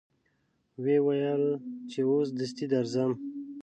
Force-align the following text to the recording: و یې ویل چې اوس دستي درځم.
و 0.81 0.83
یې 0.93 0.97
ویل 1.05 1.43
چې 1.91 1.99
اوس 2.09 2.27
دستي 2.39 2.65
درځم. 2.73 3.11